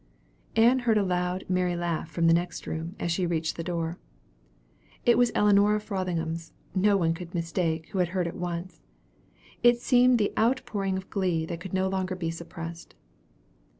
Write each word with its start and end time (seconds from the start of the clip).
Ann 0.55 0.79
heard 0.79 0.97
a 0.97 1.03
loud, 1.05 1.43
merry 1.47 1.75
laugh 1.75 2.09
from 2.09 2.25
the 2.25 2.33
next 2.33 2.65
room, 2.65 2.95
as 2.99 3.11
she 3.11 3.27
reached 3.27 3.55
the 3.55 3.63
door. 3.63 3.99
It 5.05 5.15
was 5.15 5.31
Ellinora 5.35 5.79
Frothingham's; 5.79 6.53
no 6.73 6.97
one 6.97 7.13
could 7.13 7.35
mistake, 7.35 7.89
who 7.89 7.99
had 7.99 8.07
heard 8.07 8.25
it 8.25 8.33
once. 8.33 8.81
It 9.61 9.79
seemed 9.79 10.17
the 10.17 10.33
out 10.35 10.65
pouring 10.65 10.97
of 10.97 11.11
glee 11.11 11.45
that 11.45 11.59
could 11.59 11.71
no 11.75 11.87
longer 11.87 12.15
be 12.15 12.31
suppressed. 12.31 12.95